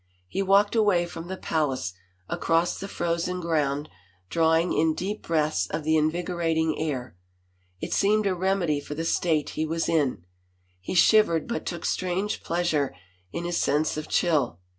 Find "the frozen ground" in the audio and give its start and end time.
2.79-3.87